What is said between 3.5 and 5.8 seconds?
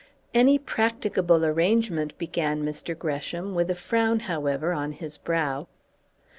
with a frown, however, on his brow.